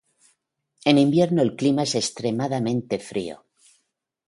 [0.83, 3.45] En invierno el clima es extremadamente frío.